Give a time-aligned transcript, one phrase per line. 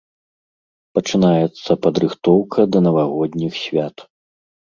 [0.97, 3.95] Пачынаецца падрыхтоўка да навагодніх свят.